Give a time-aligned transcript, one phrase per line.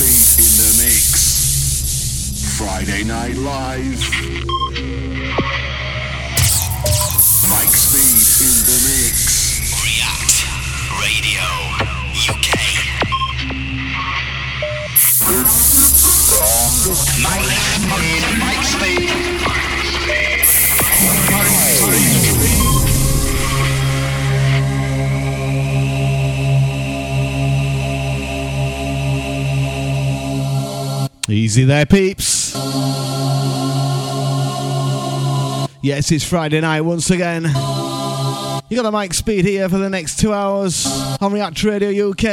[0.00, 2.56] Speed in the mix.
[2.56, 4.00] Friday Night Live.
[7.50, 9.60] Mike Speed in the mix.
[9.84, 10.48] React
[11.04, 11.44] Radio
[12.32, 12.48] UK.
[17.22, 17.59] Mike
[31.30, 32.54] Easy there, peeps.
[35.82, 37.44] Yes, it's Friday night once again.
[37.44, 40.86] You got the mic Speed here for the next two hours
[41.20, 42.24] on React Radio UK.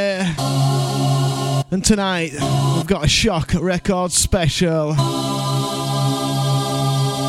[1.72, 2.32] And tonight,
[2.76, 4.96] we've got a shock record special.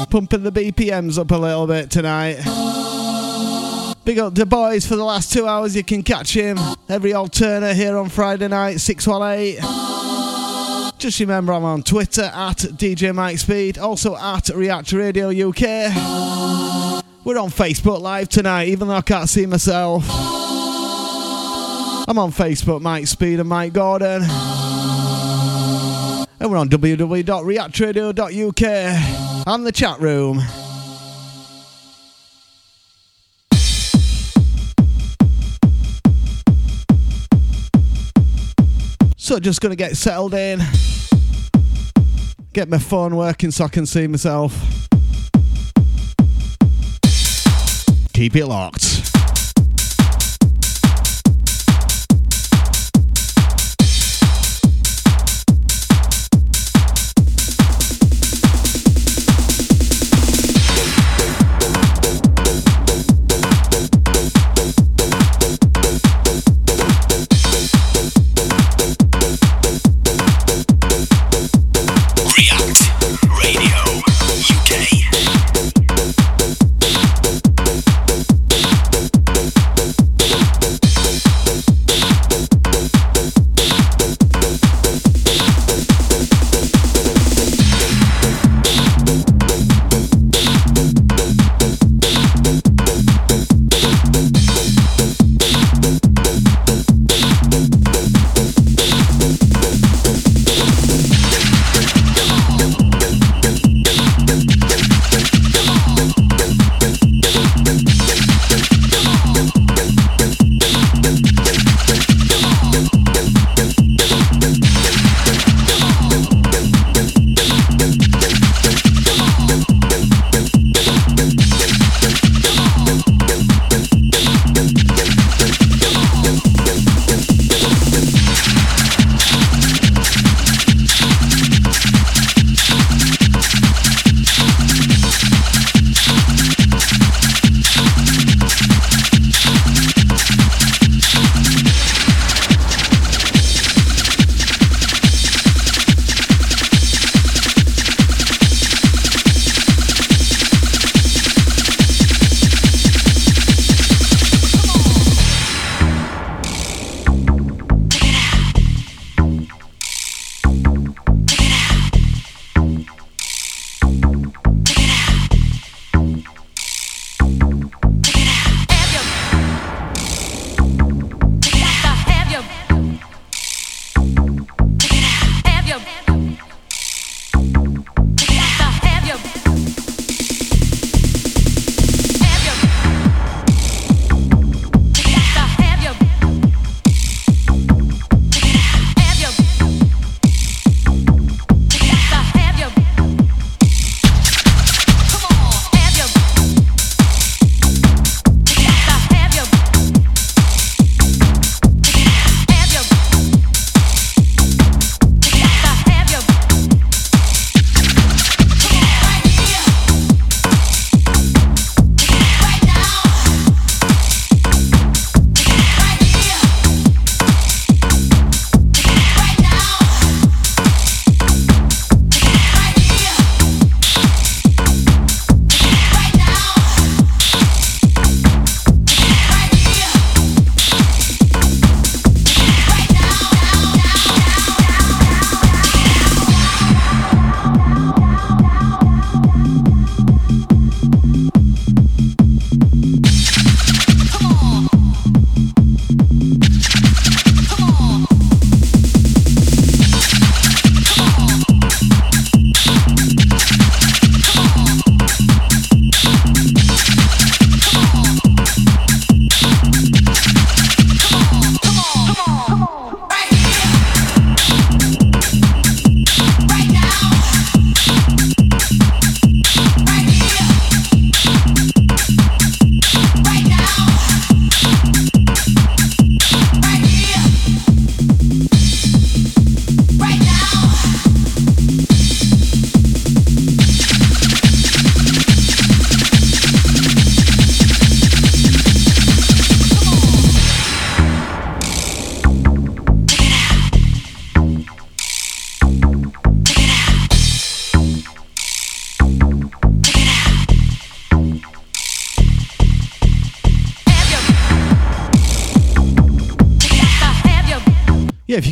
[0.06, 2.36] Pumping the BPMs up a little bit tonight.
[4.04, 5.76] Big up the boys for the last two hours.
[5.76, 9.87] You can catch him every alternate here on Friday night, 618.
[10.98, 15.60] Just remember, I'm on Twitter at DJ Mike Speed, also at React Radio UK.
[17.24, 20.02] We're on Facebook Live tonight, even though I can't see myself.
[22.08, 24.22] I'm on Facebook, Mike Speed and Mike Gordon.
[26.40, 30.42] And we're on www.reactradio.uk and the chat room.
[39.16, 40.60] So just gonna get settled in.
[42.52, 44.52] Get my phone working so I can see myself.
[48.12, 48.97] Keep it locked.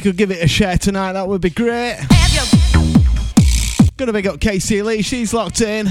[0.07, 1.99] Could give it a share tonight, that would be great.
[3.97, 5.89] Gonna big up Casey Lee, she's locked in.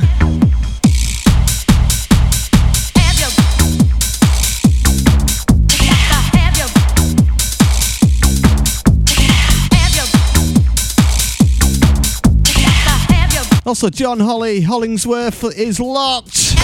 [13.66, 16.56] Also, John Holly Hollingsworth is locked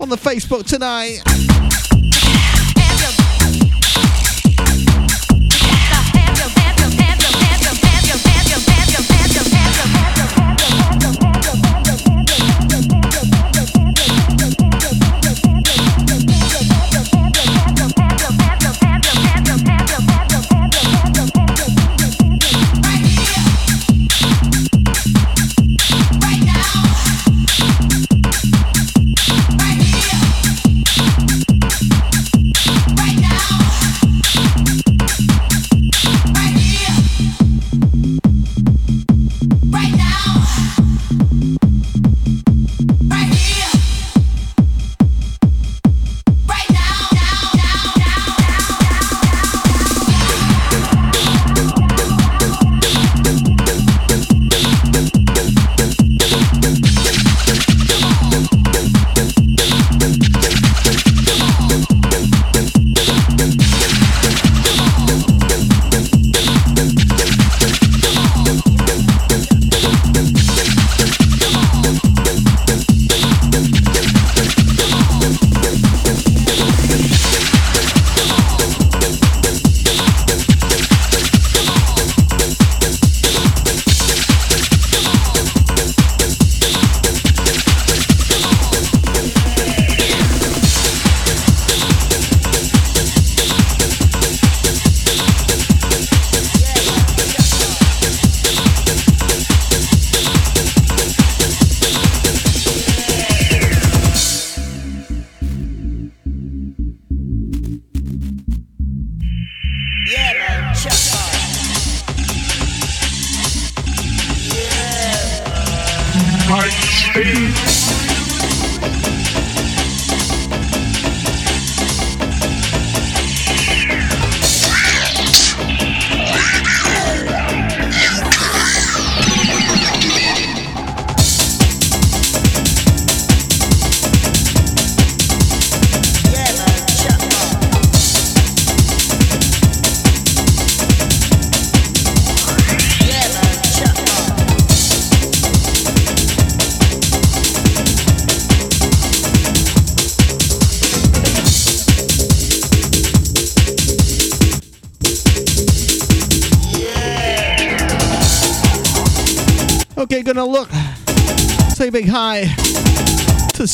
[0.00, 1.47] on the Facebook tonight.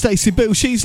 [0.05, 0.53] Stacey Boo.
[0.53, 0.85] She's.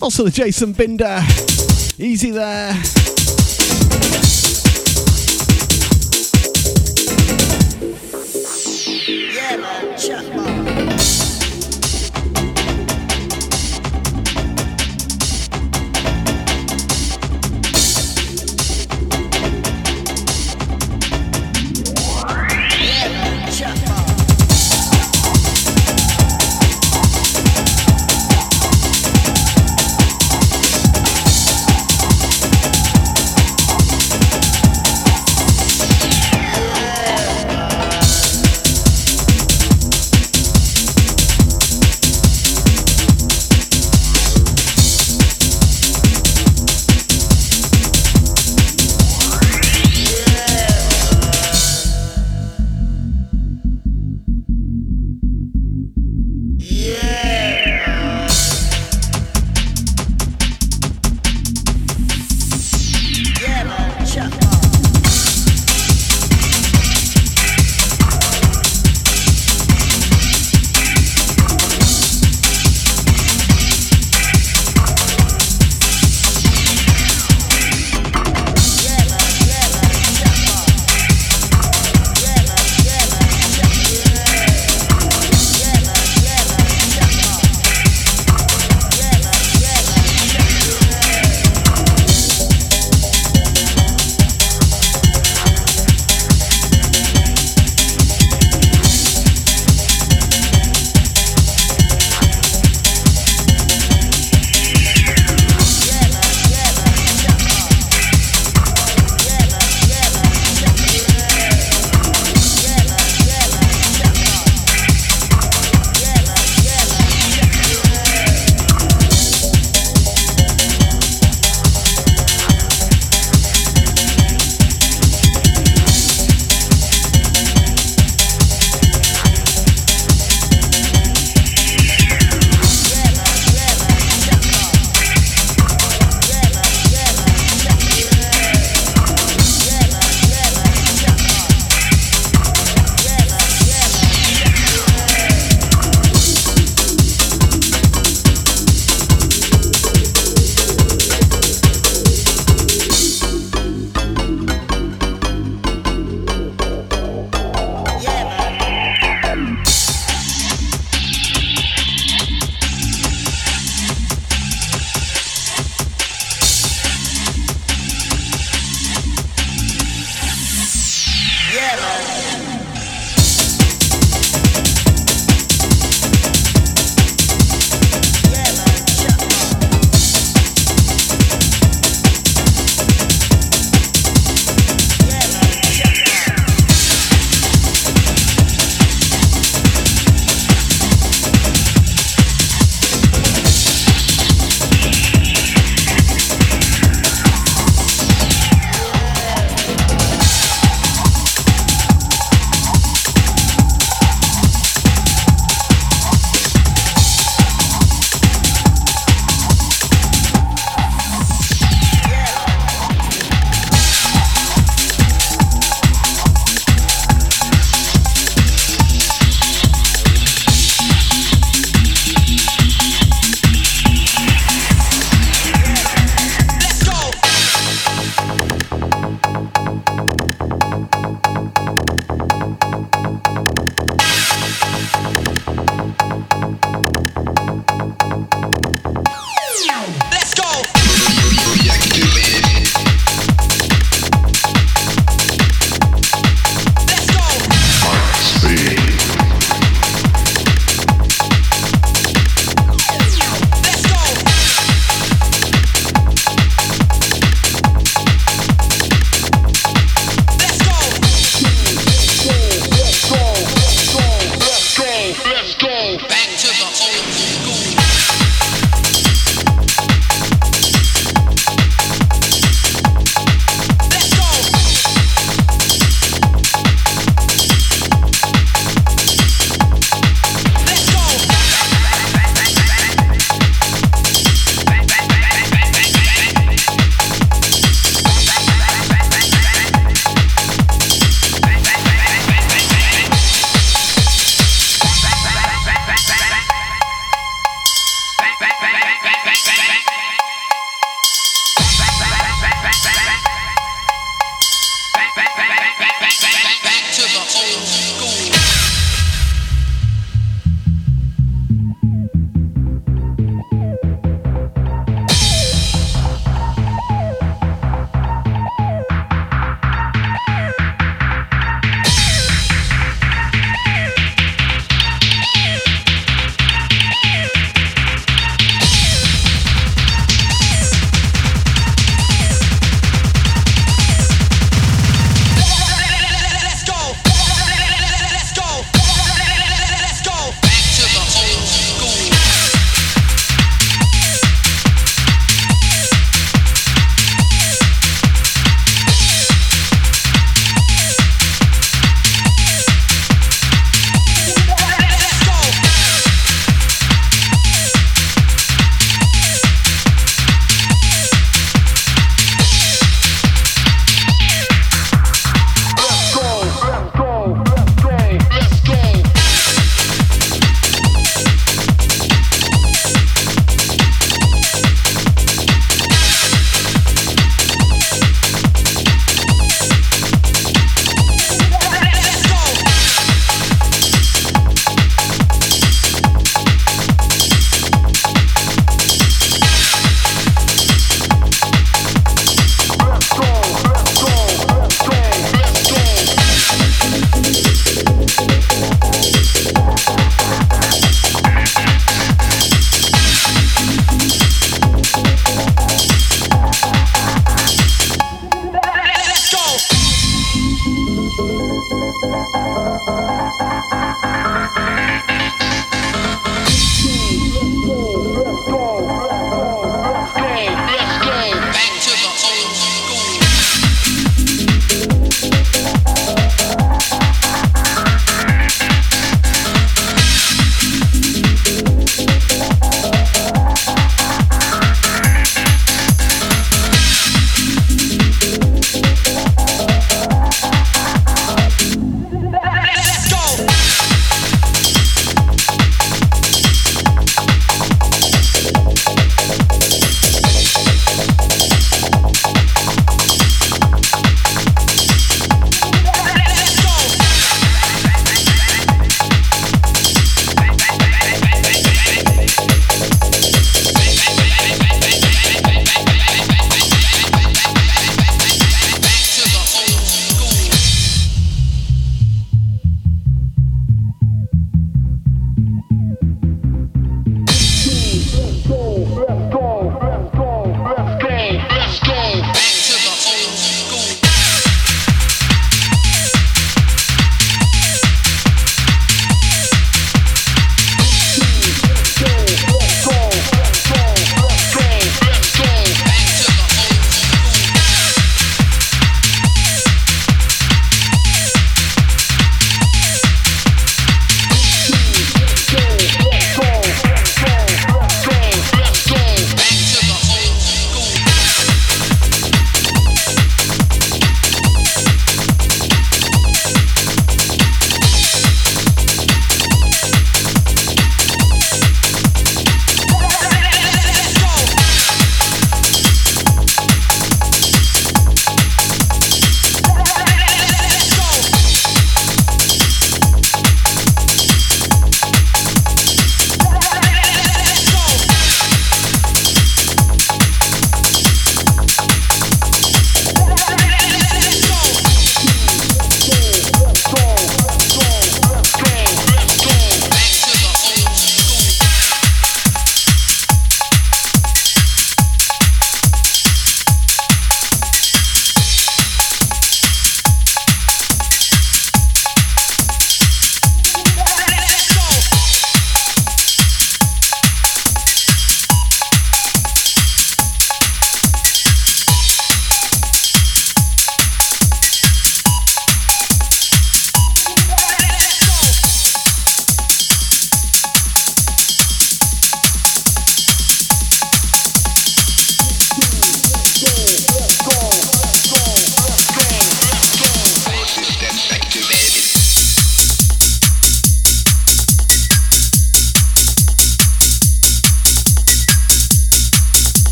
[0.00, 1.20] Also the Jason Binder.
[1.98, 3.01] Easy there.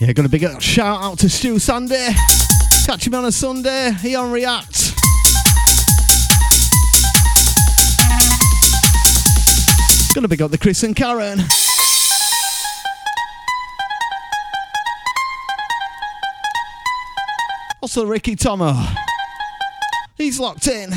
[0.00, 2.08] Yeah, gonna big up shout out to Stu Sunday.
[2.86, 3.92] Catch him on a Sunday.
[4.00, 4.94] He on React.
[10.14, 11.40] Gonna big up the Chris and Karen.
[17.82, 18.72] Also Ricky Tomo.
[20.16, 20.94] He's locked in.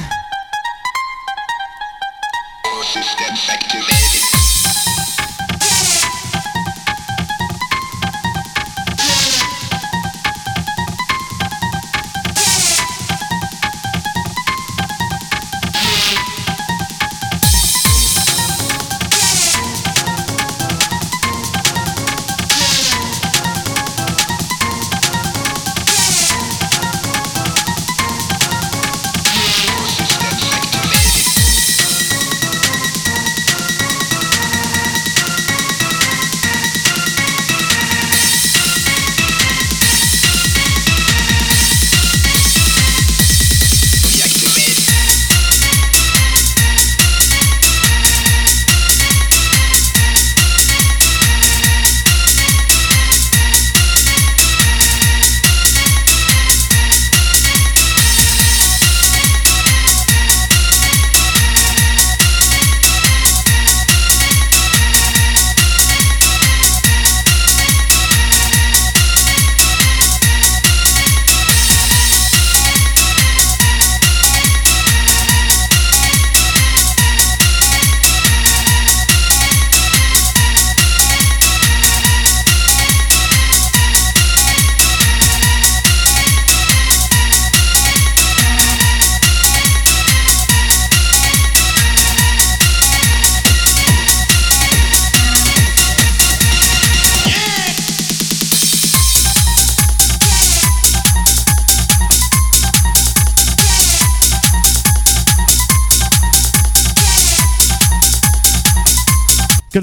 [3.50, 4.23] Activated.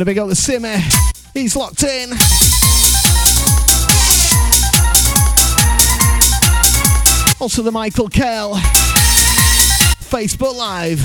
[0.01, 0.77] Gonna big up the Simmy.
[1.35, 2.13] He's locked in.
[7.39, 8.55] Also the Michael Kell.
[10.01, 11.05] Facebook Live.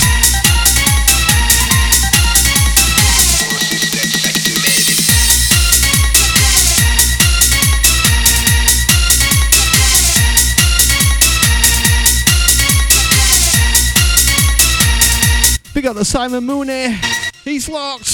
[15.74, 16.98] Big up the Simon Mooney.
[17.44, 18.05] He's locked.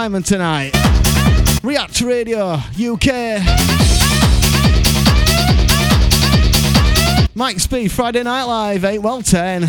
[0.00, 0.70] Simon tonight.
[1.62, 3.42] React Radio UK.
[7.34, 9.68] Mike Speed, Friday Night Live, 8 well 10.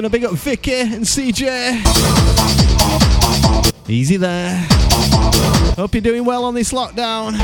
[0.00, 1.76] Yeah, gonna big up Vicky and CJ.
[3.86, 4.56] Easy there.
[5.76, 7.36] Hope you're doing well on this lockdown.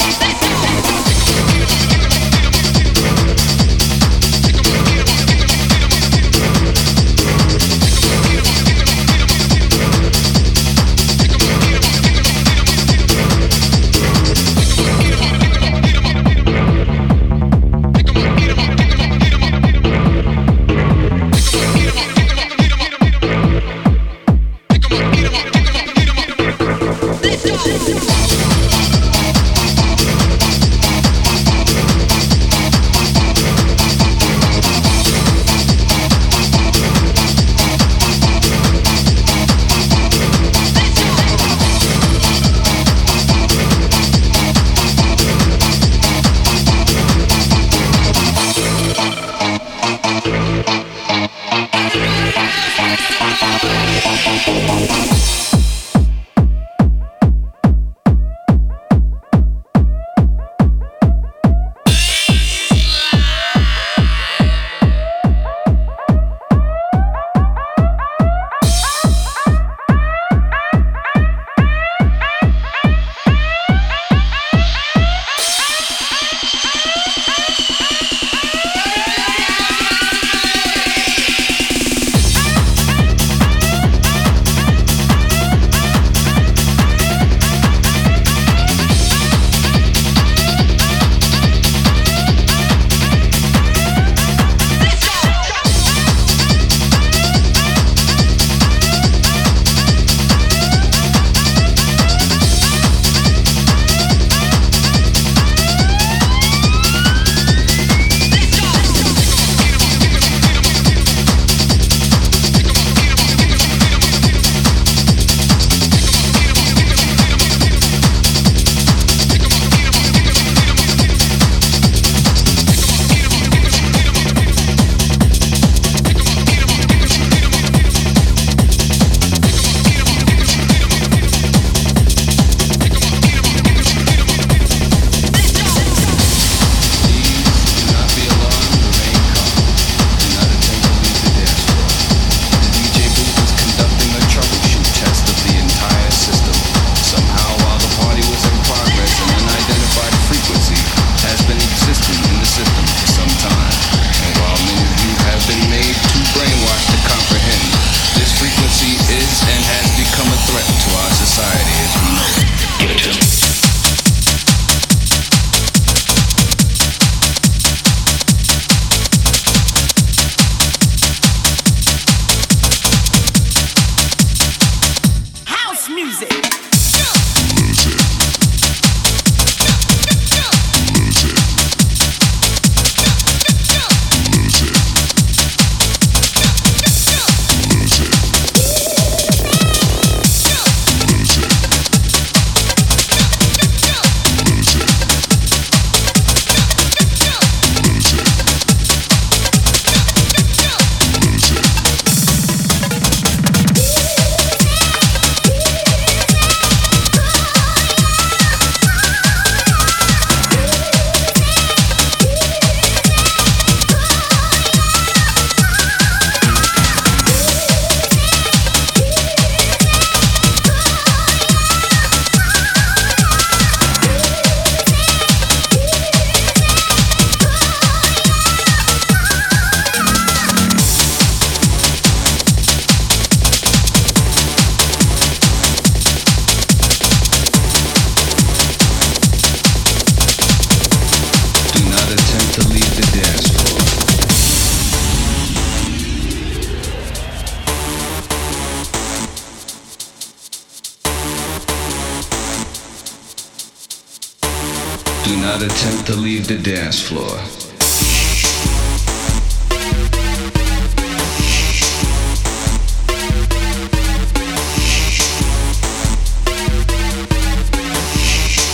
[256.06, 257.26] To leave the dance floor.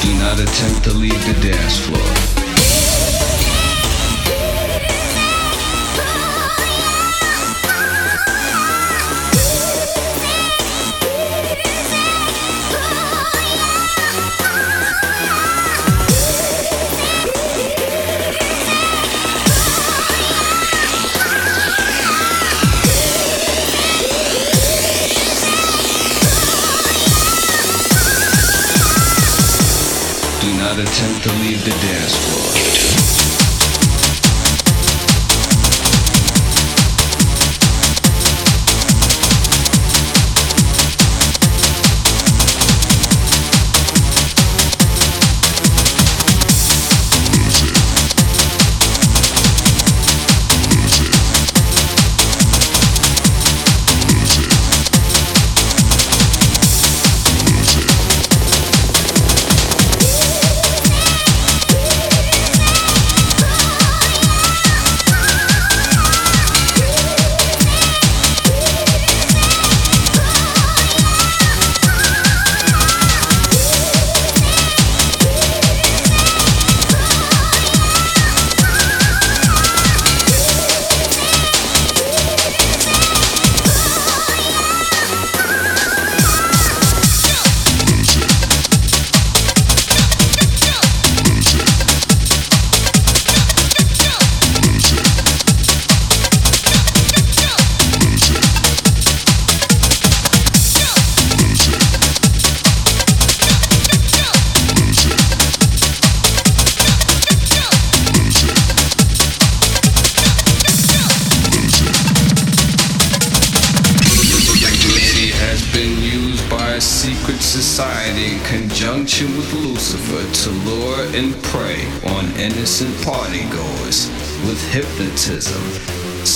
[0.02, 2.31] Do not attempt to leave the dance floor.
[31.64, 32.61] The dance floor.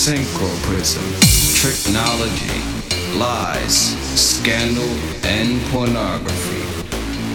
[0.07, 1.03] Synchroprism,
[1.61, 4.87] technology, lies, scandal,
[5.25, 6.63] and pornography.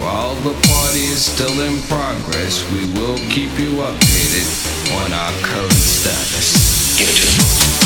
[0.01, 4.49] While the party is still in progress, we will keep you updated
[5.03, 6.97] on our current status.
[6.97, 7.82] control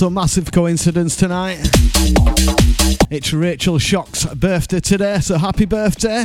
[0.00, 1.58] Also, massive coincidence tonight.
[3.10, 6.24] It's Rachel Shock's birthday today, so happy birthday.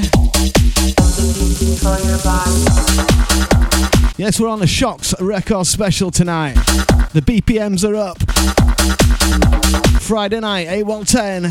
[4.16, 6.54] Yes, we're on a Shocks record special tonight.
[7.12, 8.22] The BPMs are up.
[10.02, 11.44] Friday night, 8 1 10.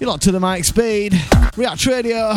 [0.00, 1.14] You're locked to the Mike Speed.
[1.56, 2.34] React Radio.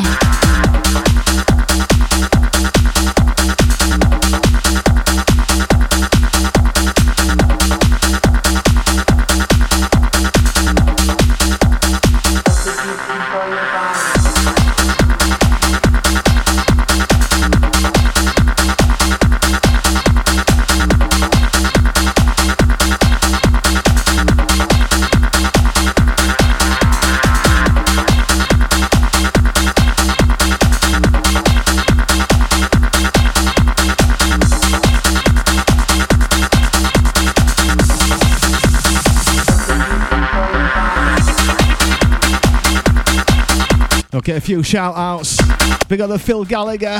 [44.21, 45.39] Okay, a few shout outs.
[45.87, 46.99] Big up the Phil Gallagher.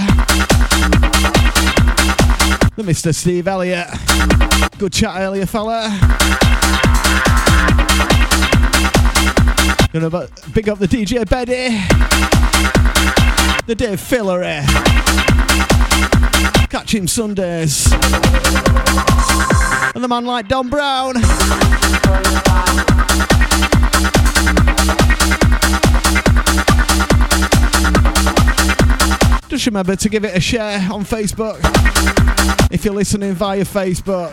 [2.76, 3.14] The Mr.
[3.14, 3.88] Steve Elliott.
[4.80, 5.96] Good chat earlier, fella.
[9.94, 11.78] Gonna big up the DJ Beddy.
[13.68, 14.66] The Dave Fillery.
[16.70, 17.86] Catch him Sundays.
[19.94, 21.18] And the man like Don Brown.
[29.52, 31.60] Just remember to give it a share on Facebook
[32.72, 34.32] if you're listening via Facebook.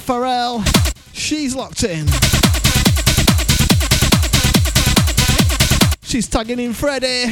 [0.00, 0.62] Farrell.
[1.12, 2.06] She's locked in.
[6.02, 7.30] She's tagging in Freddie.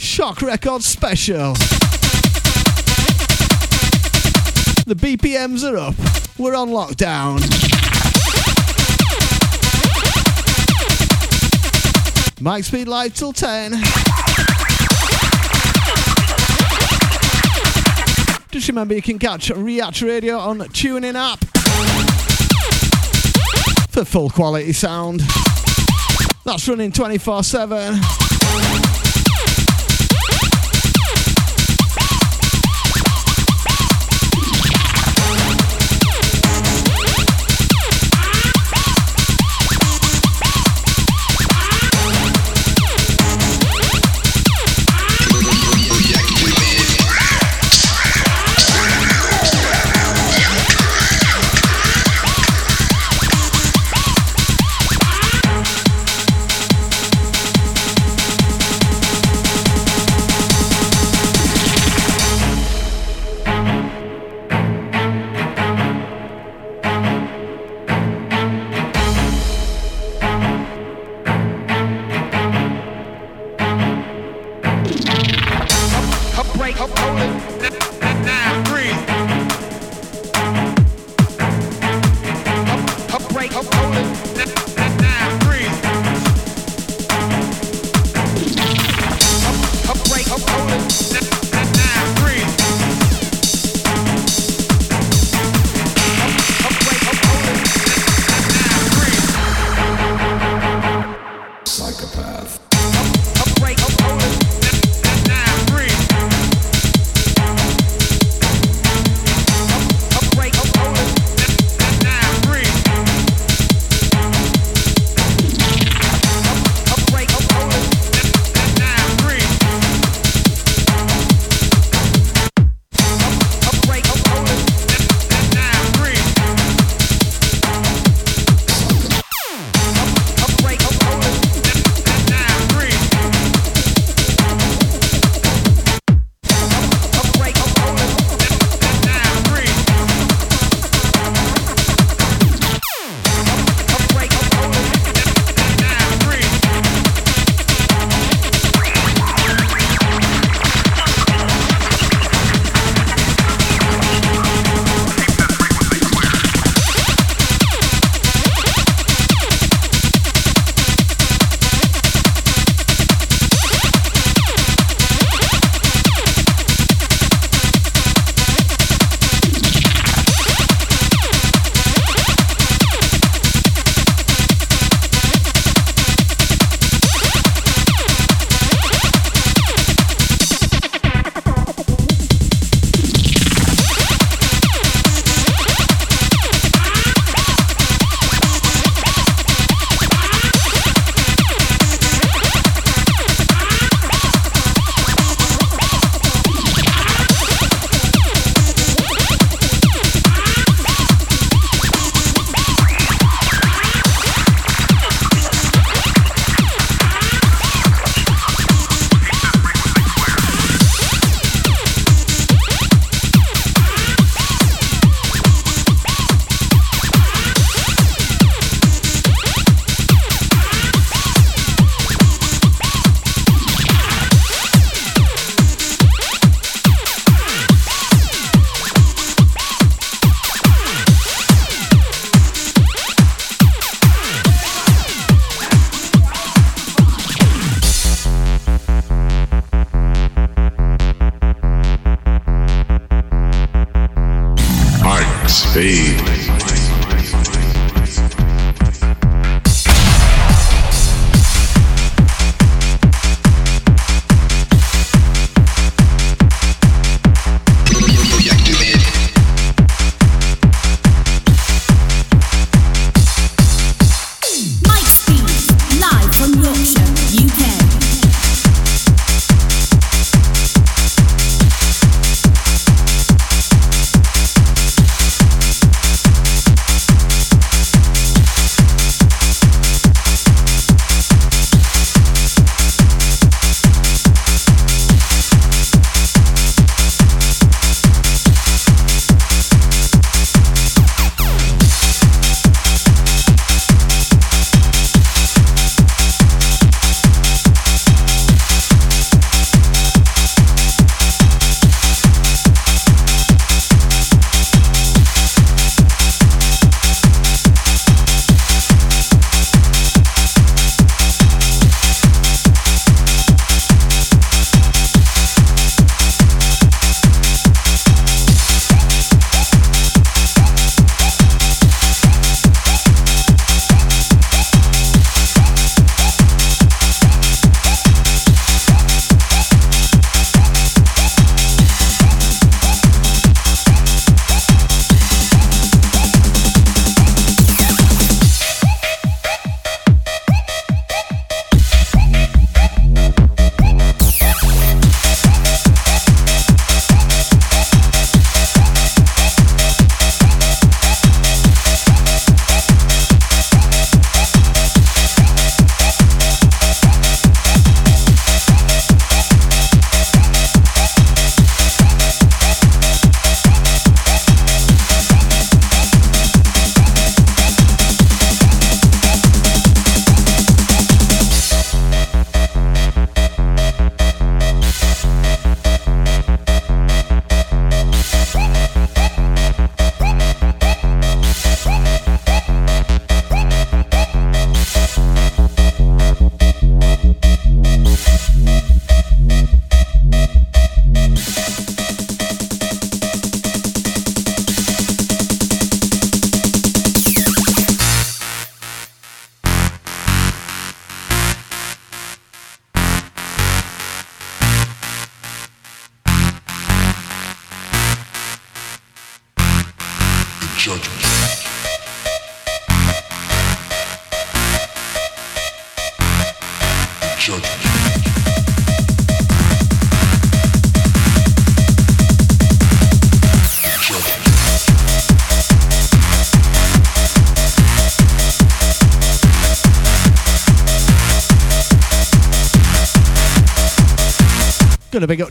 [0.00, 1.54] Shock Record special.
[4.86, 5.94] The BPMs are up.
[6.38, 7.40] We're on lockdown.
[12.40, 13.82] Mike Speed Live till 10.
[18.68, 21.44] Remember you can catch React Radio on TuneIn app
[23.90, 25.20] for full quality sound.
[26.44, 28.27] That's running 24 7.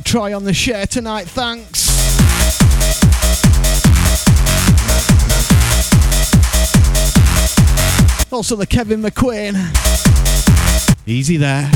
[0.07, 1.89] Gonna big up Troy on the share tonight, thanks.
[8.31, 9.55] Also the Kevin McQueen.
[11.05, 11.69] Easy there.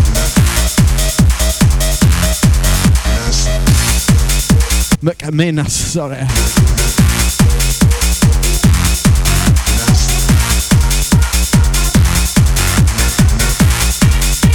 [5.01, 6.25] McMinas, sorry.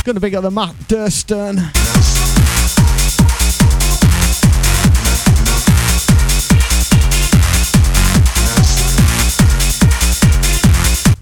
[0.05, 2.16] Gonna big up the Matt Durston.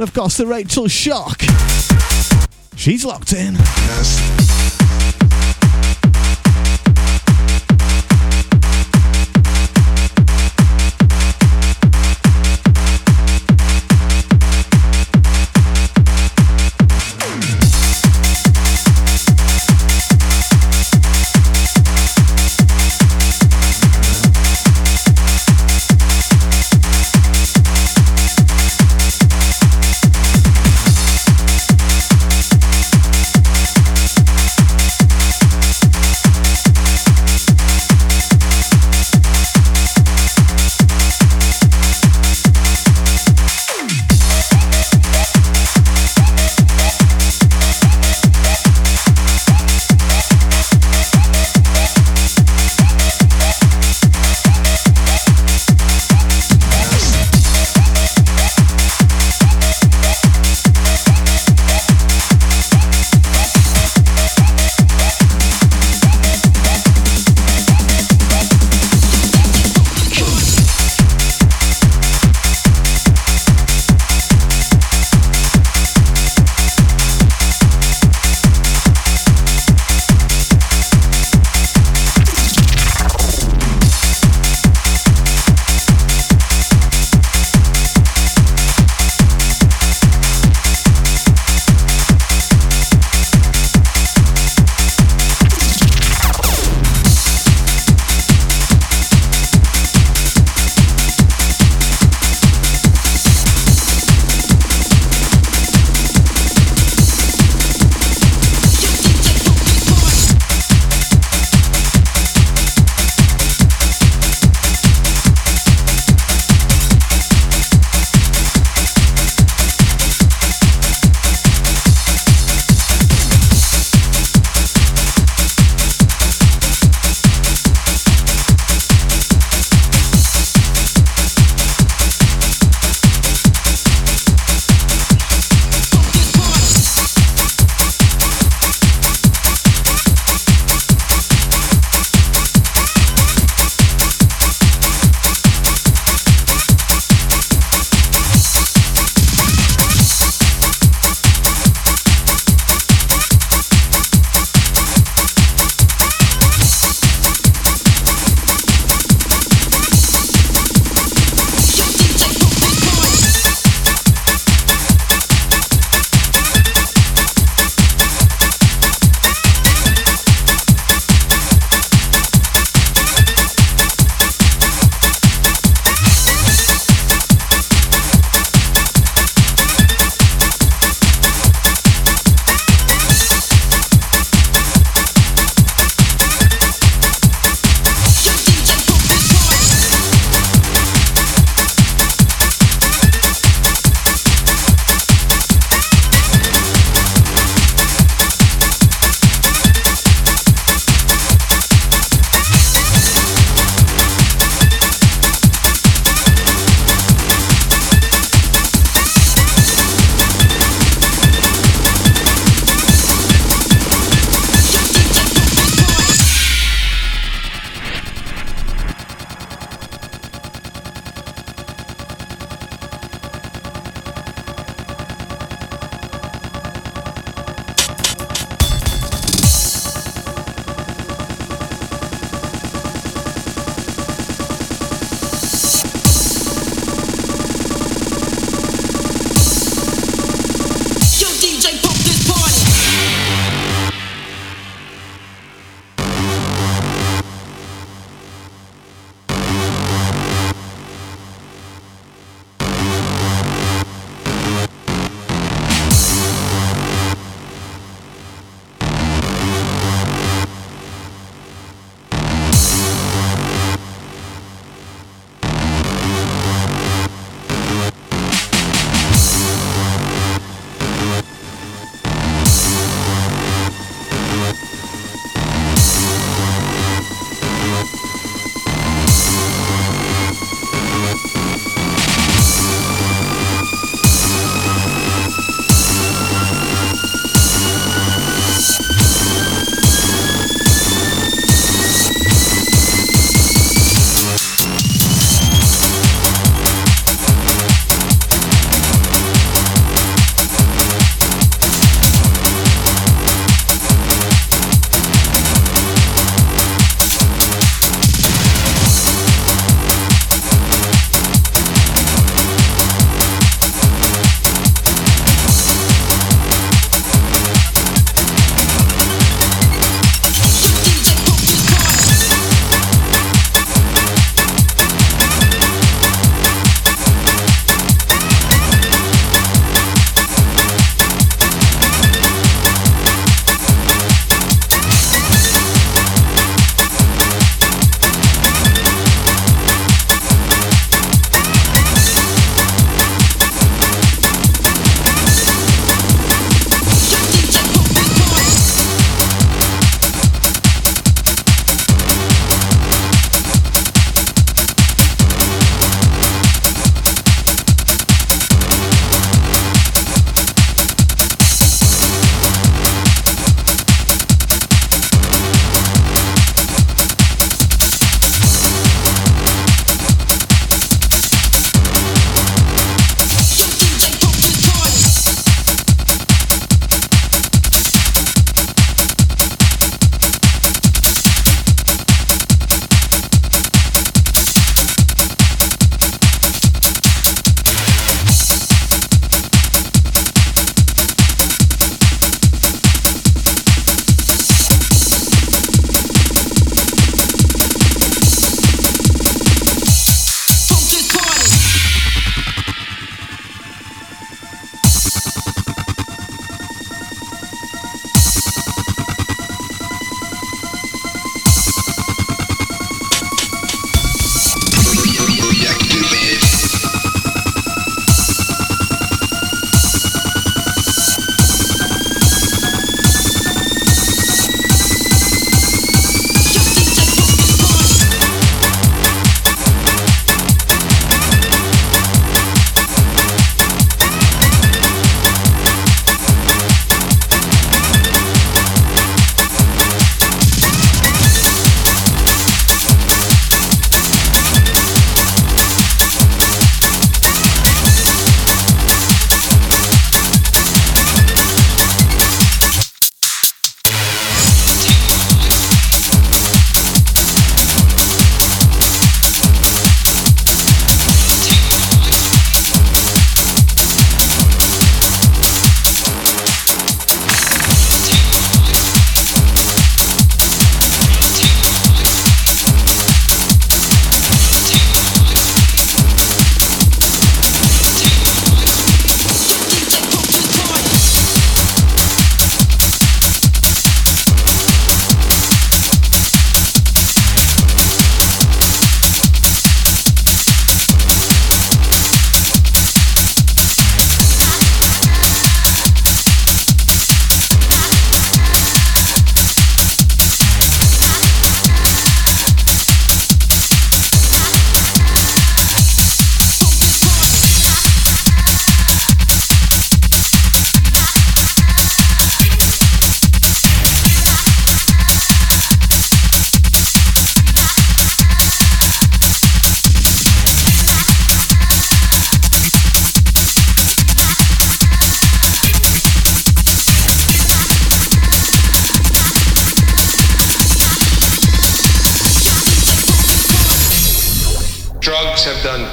[0.04, 1.40] And of course, the Rachel Shock.
[2.76, 3.54] She's locked in.
[3.54, 4.93] Drugs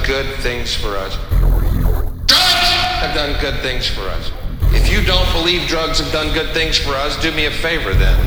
[0.06, 1.16] good things for us.
[2.26, 2.68] Drugs
[3.00, 4.32] have done good things for us.
[4.74, 7.94] If you don't believe drugs have done good things for us, do me a favor
[7.94, 8.18] then.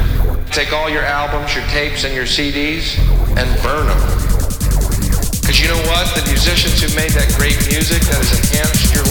[0.52, 2.98] Take all your albums, your tapes, and your CDs
[3.36, 4.02] and burn them.
[5.42, 6.10] Because you know what?
[6.16, 9.05] The musicians who made that great music that has enhanced your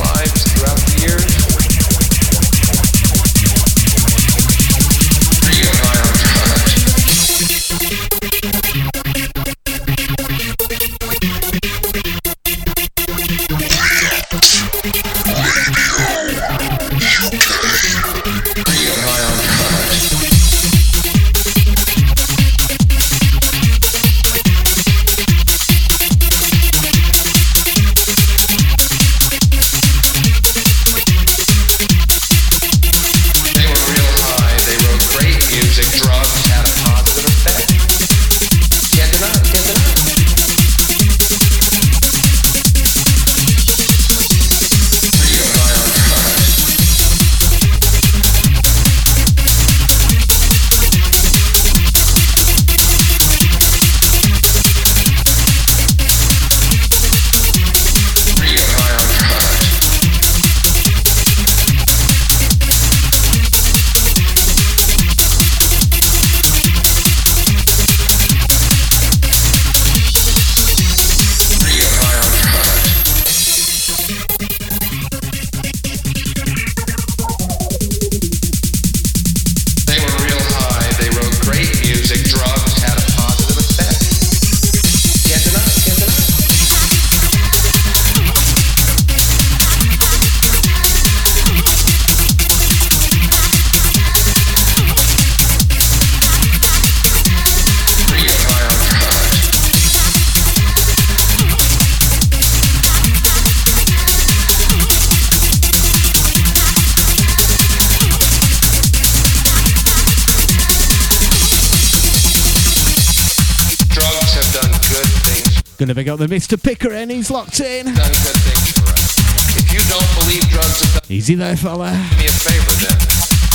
[116.14, 116.62] Up the Mr.
[116.62, 117.86] Picker and he's locked in.
[117.86, 119.18] Done good things for us.
[119.58, 121.90] If you don't believe drugs have done Easy there, fella.
[121.90, 122.98] me a favor then.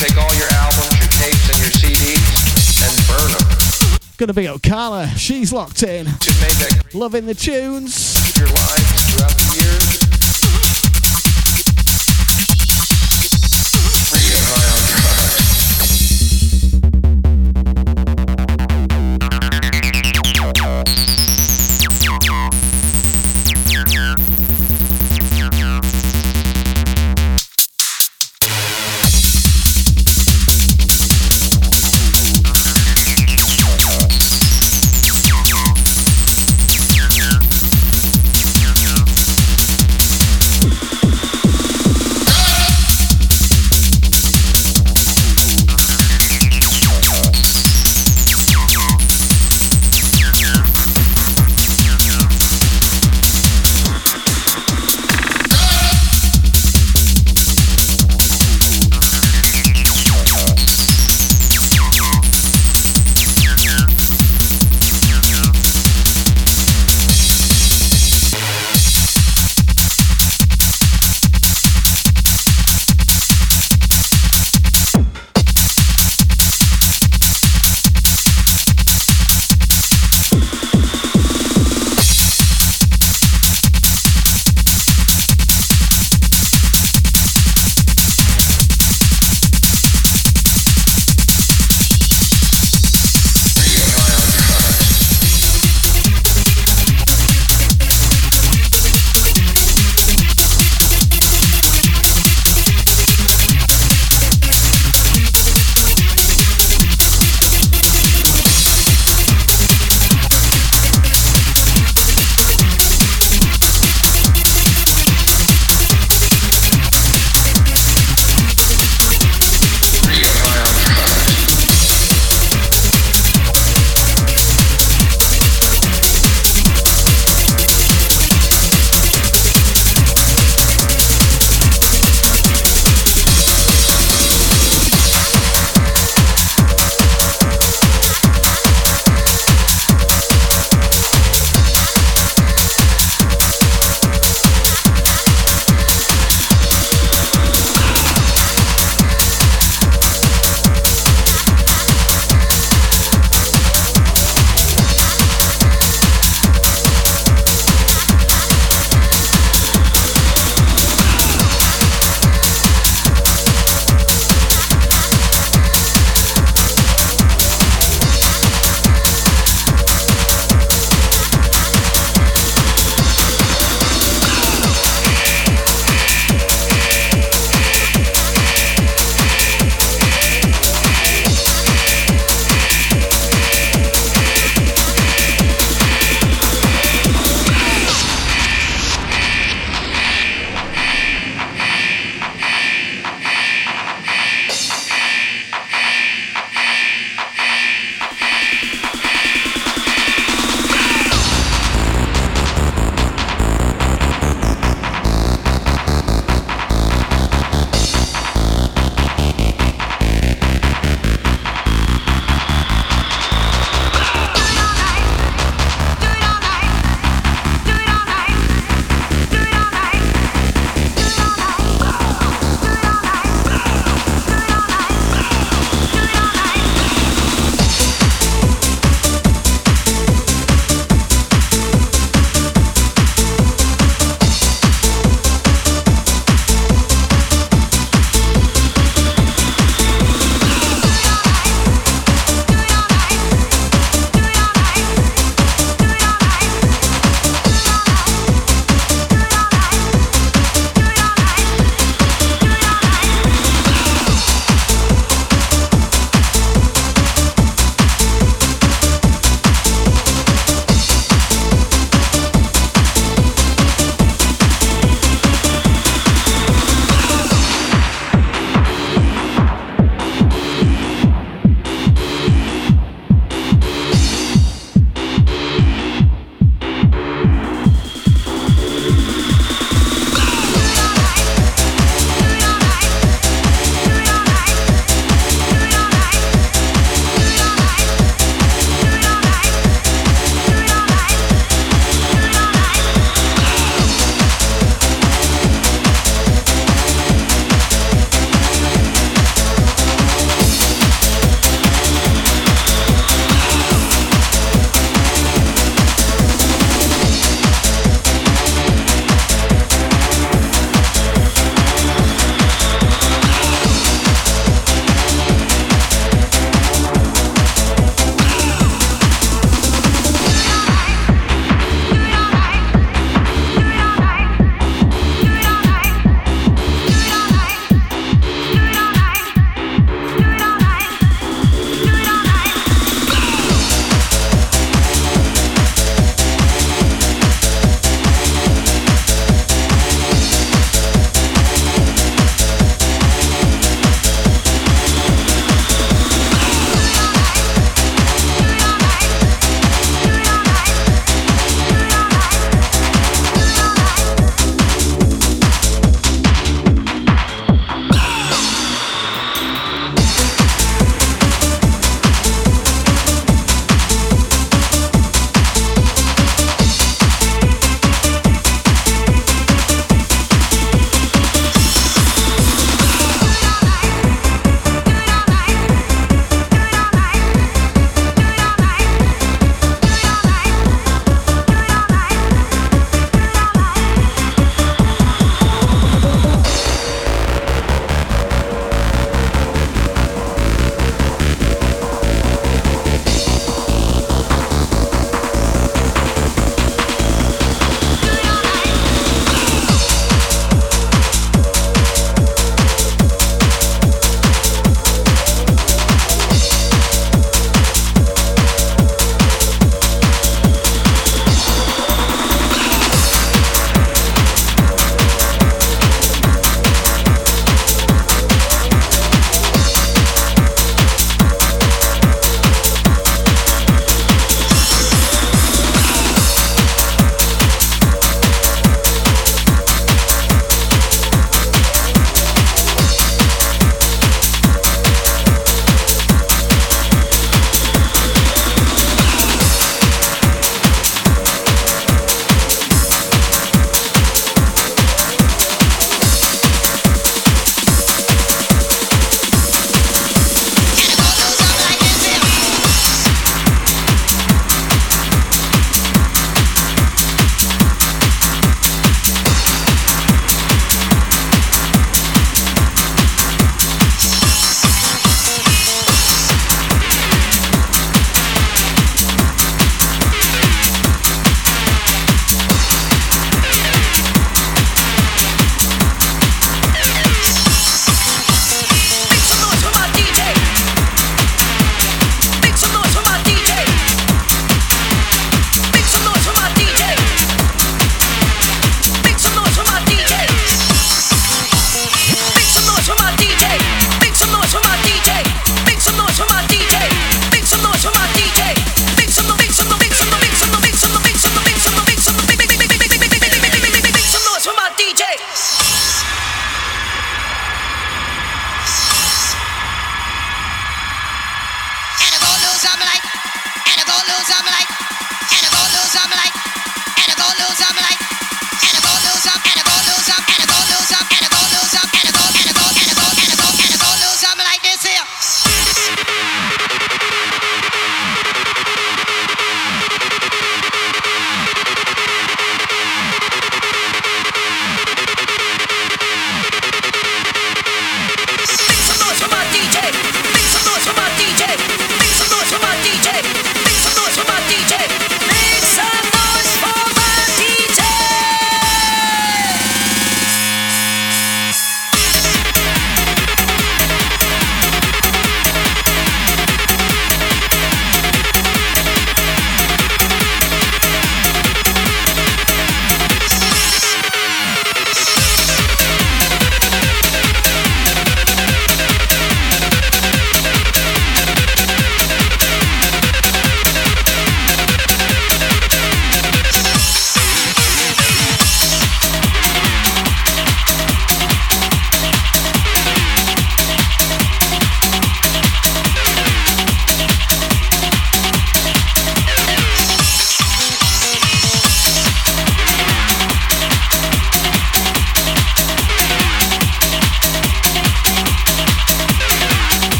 [0.00, 3.98] Take all your albums, your tapes, and your CDs and burn them.
[4.16, 5.06] Gonna be up Carla.
[5.10, 6.06] She's locked in.
[6.06, 8.18] To made that Loving the tunes.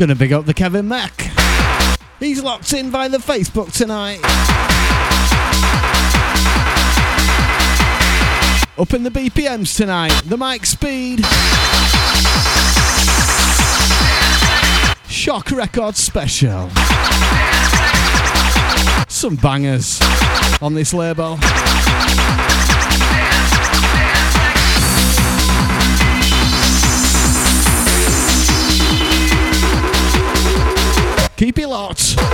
[0.00, 1.30] Gonna big up the Kevin Mack.
[2.20, 4.18] He's locked in by the Facebook tonight.
[8.78, 11.22] Up in the BPMs tonight, the Mike Speed.
[15.06, 16.70] Shock Records special.
[19.06, 20.00] Some bangers
[20.62, 21.38] on this label.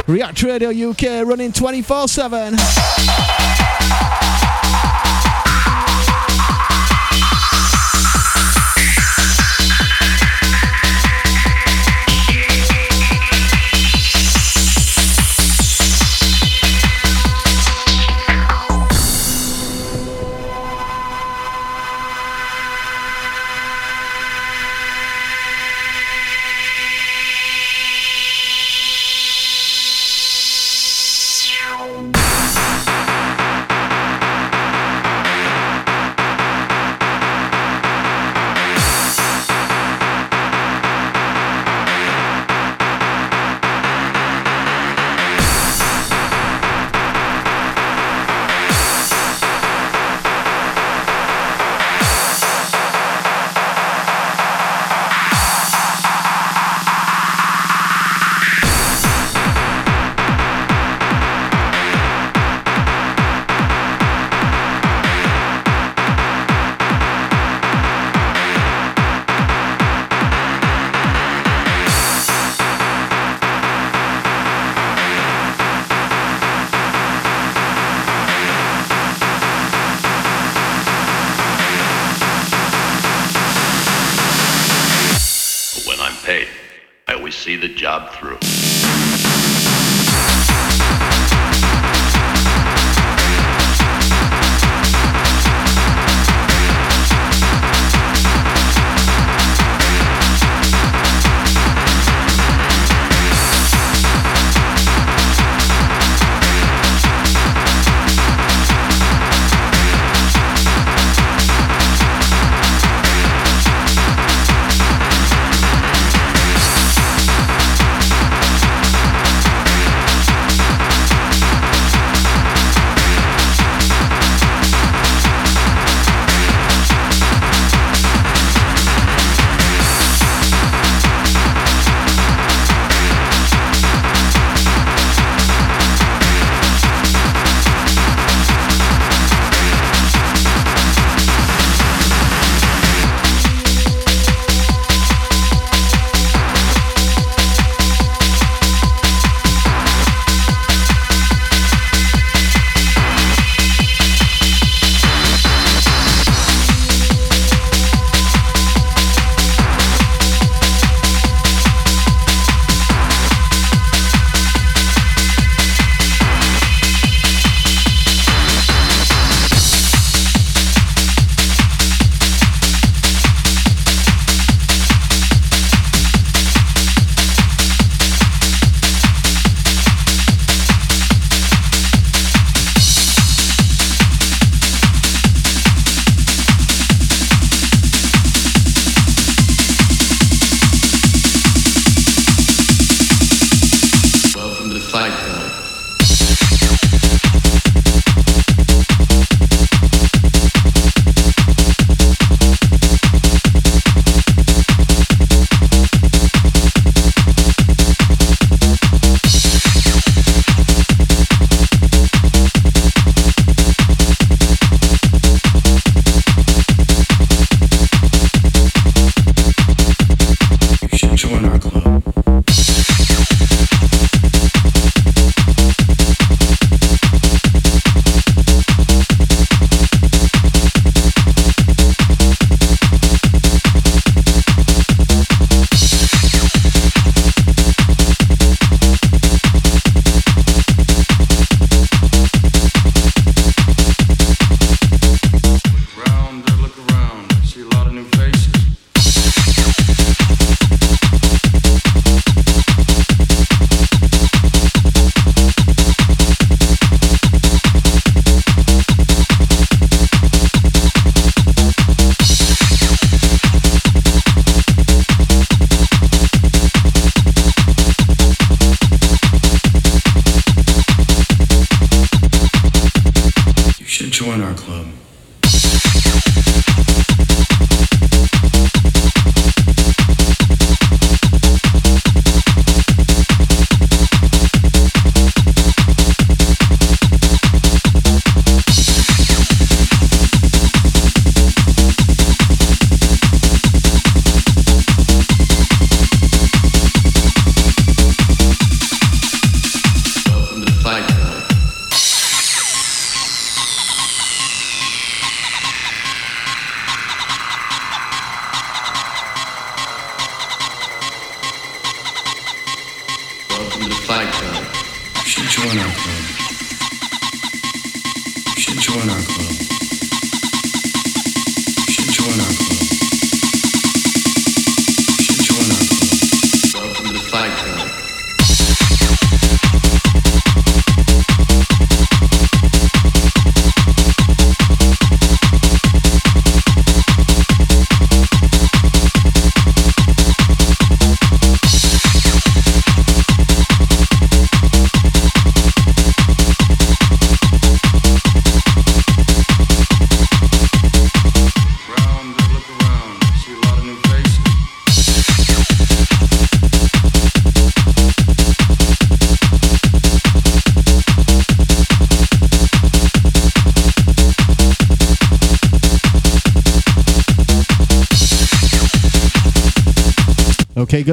[0.07, 3.26] React Radio UK running 24 7.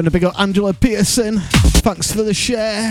[0.04, 1.38] going to big up Angela Pearson.
[1.80, 2.90] Thanks for the share.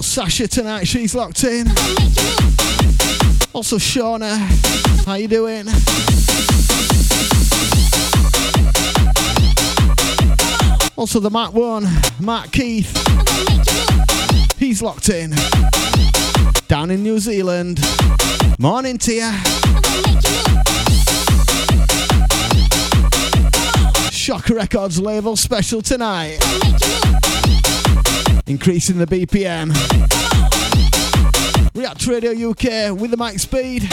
[0.00, 0.84] Up Sasha tonight.
[0.84, 1.66] She's locked in.
[3.52, 4.38] Also, Shauna.
[5.04, 5.66] How you doing?
[10.96, 11.86] Also, the Matt one,
[12.18, 12.90] Matt Keith.
[14.58, 15.34] He's locked in.
[16.66, 17.80] Down in New Zealand.
[18.58, 19.32] Morning to ya.
[24.10, 26.38] Shock Records label special tonight.
[28.50, 29.70] Increasing the BPM.
[31.72, 33.84] React Radio UK with the Mike Speed.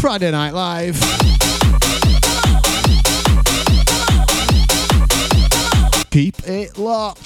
[0.00, 0.98] Friday Night Live.
[6.10, 7.21] Keep it locked.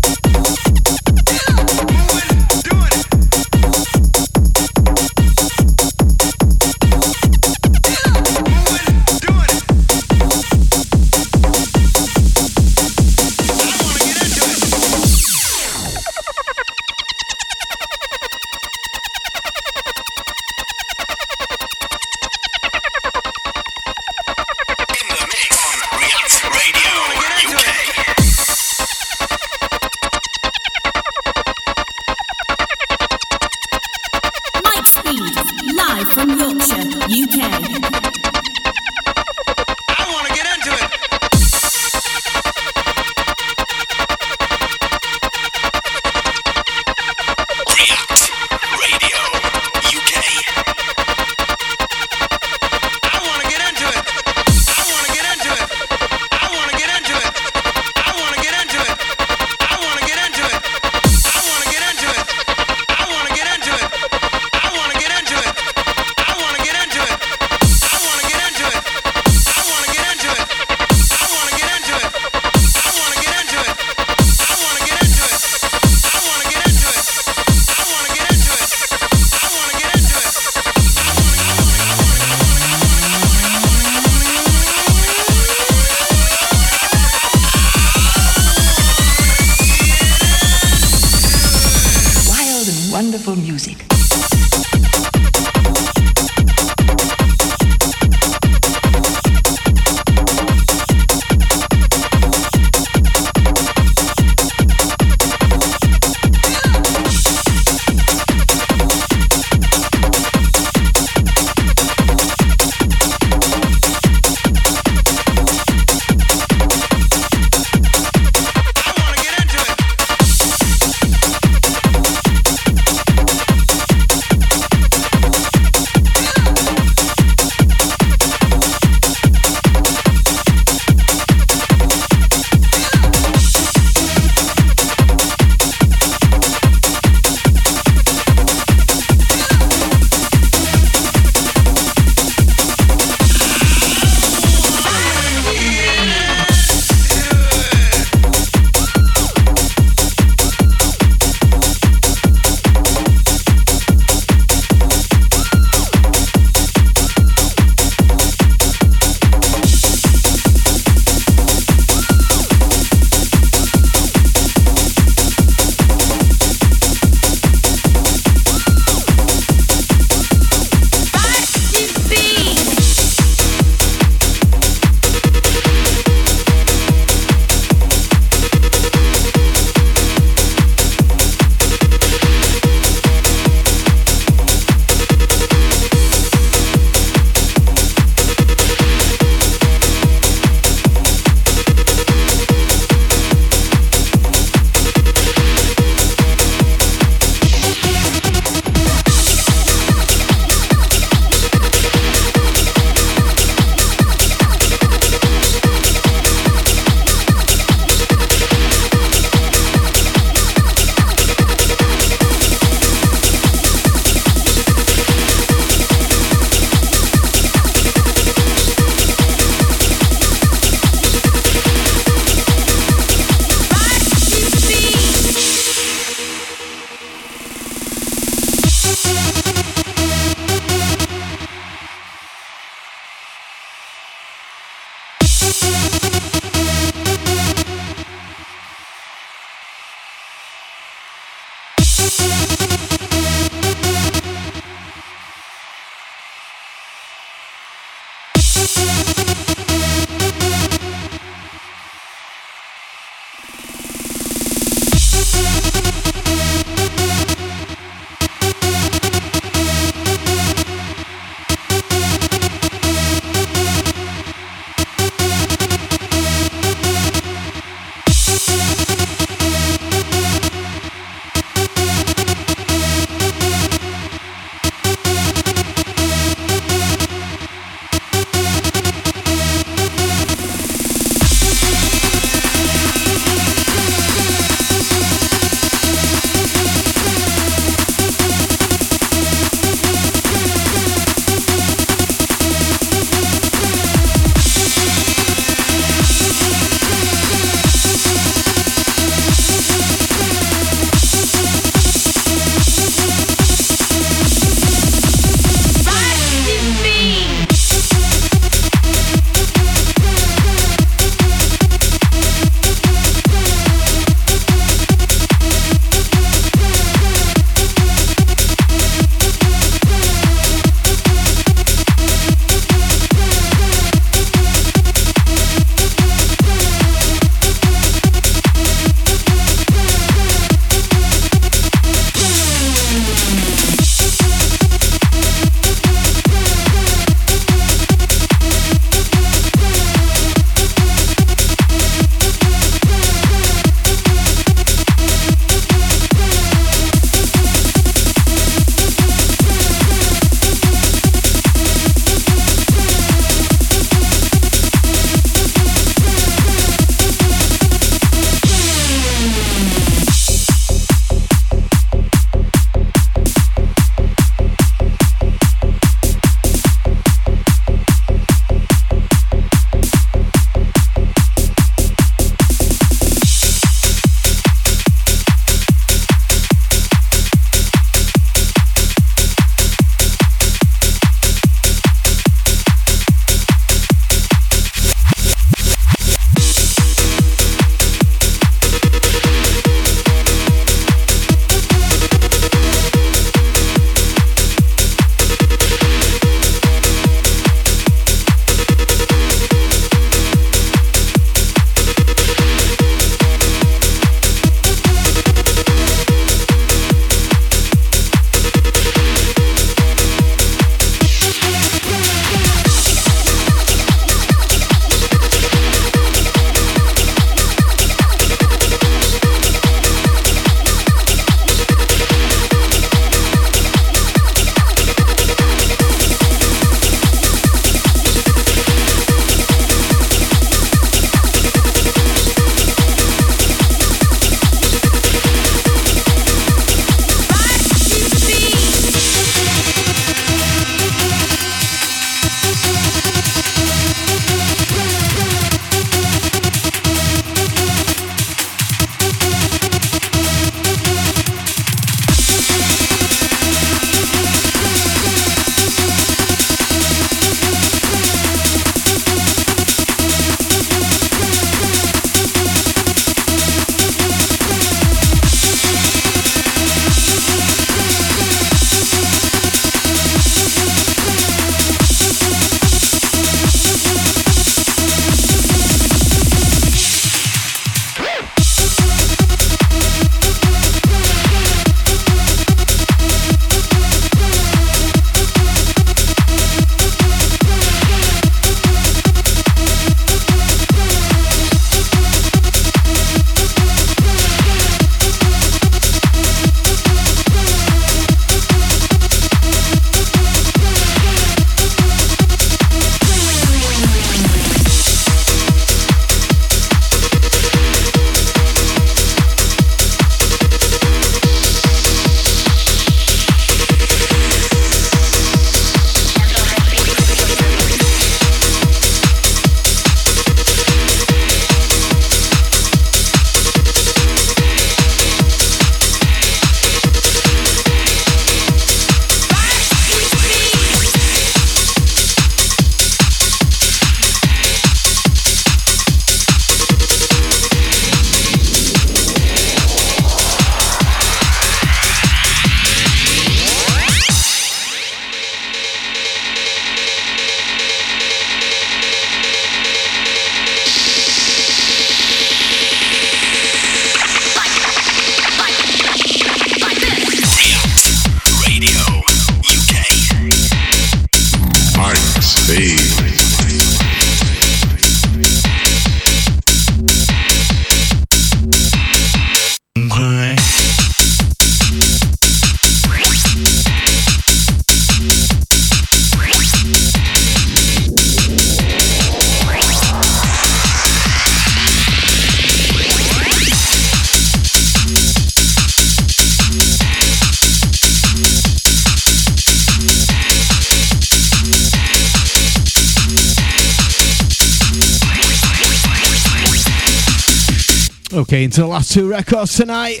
[598.56, 600.00] Into the last two records tonight.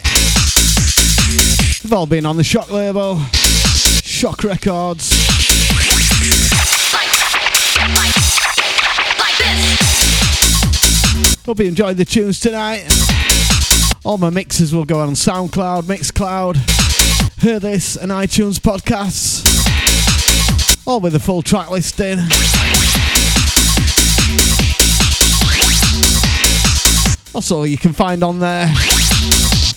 [1.82, 3.18] They've all been on the Shock label.
[4.02, 5.12] Shock Records.
[11.44, 12.86] Hope you enjoyed the tunes tonight.
[14.06, 16.56] All my mixes will go on SoundCloud, Mixcloud,
[17.42, 19.44] Hear This, and iTunes podcasts.
[20.86, 22.20] All with the full track listing.
[27.36, 28.66] Also, you can find on there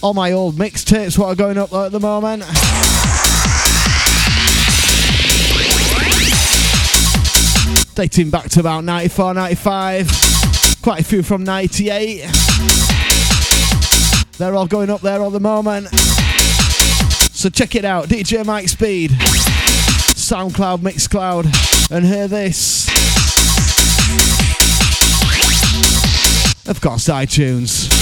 [0.02, 2.42] all my old mixtapes, what are going up at the moment.
[7.96, 10.10] Dating back to about 94, 95.
[10.82, 12.22] Quite a few from 98.
[14.38, 15.90] They're all going up there at the moment.
[17.34, 18.06] So check it out.
[18.06, 22.88] DJ Mike Speed, SoundCloud, Mixcloud, and hear this.
[26.70, 27.99] Of course, iTunes.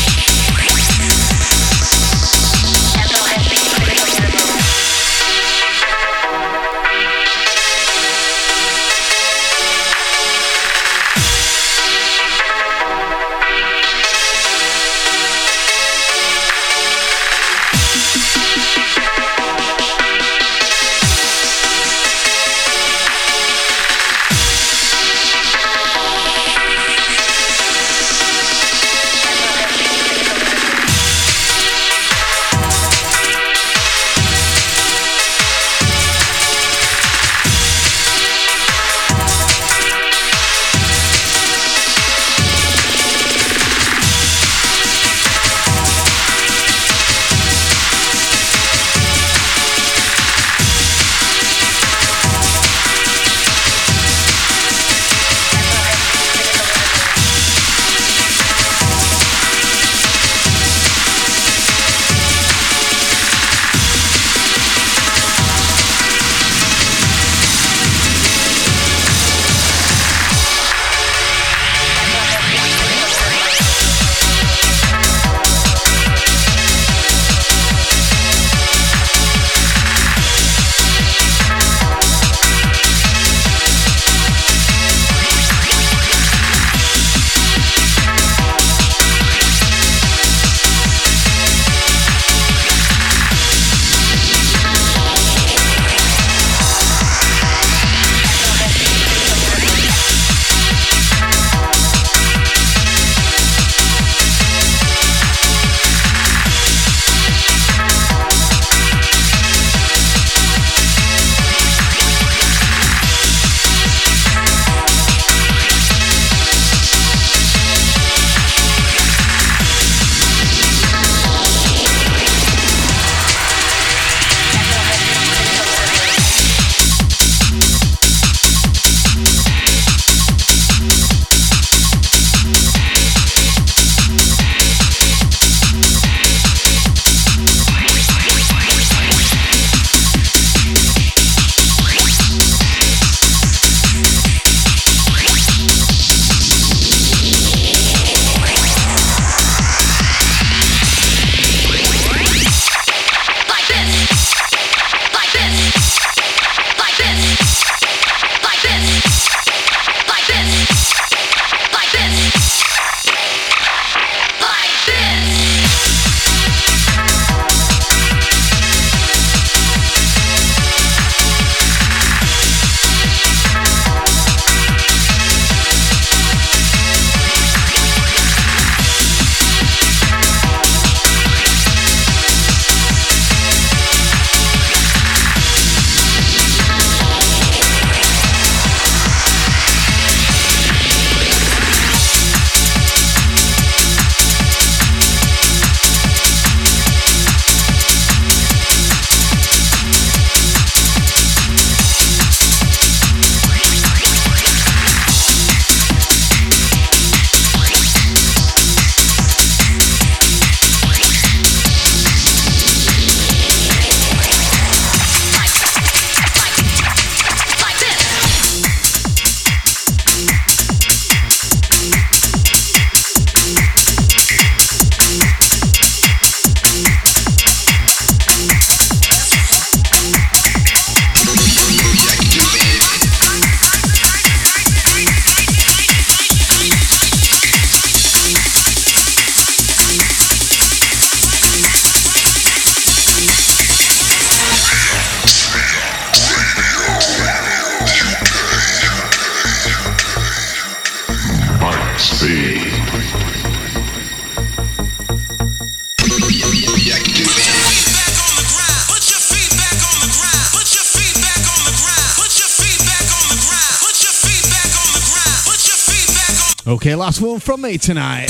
[267.40, 268.28] From me tonight.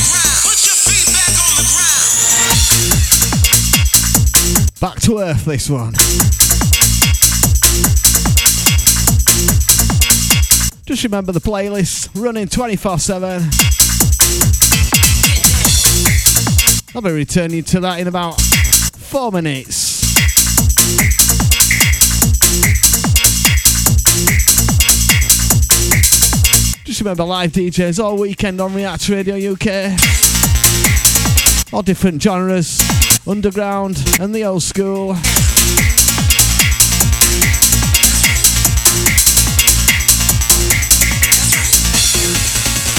[4.80, 5.94] Back to earth, this one.
[10.86, 13.50] Just remember the playlist running 24 7.
[16.96, 19.86] I'll be returning to that in about four minutes.
[27.08, 29.94] Remember live DJs all weekend on React Radio UK.
[31.72, 32.82] All different genres,
[33.26, 35.16] underground and the old school.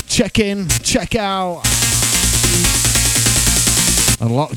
[0.09, 1.61] Check in, check out,
[4.23, 4.53] and lock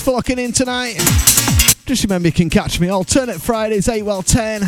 [0.00, 0.94] thanks for locking in tonight.
[1.84, 4.62] Just remember you can catch me alternate Fridays, 8 well 10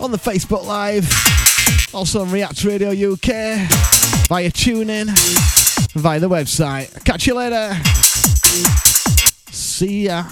[0.00, 1.10] on the Facebook Live,
[1.94, 3.56] also on React Radio UK,
[4.28, 5.06] via TuneIn,
[5.92, 7.04] via the website.
[7.04, 7.74] Catch you later.
[9.50, 10.24] See ya.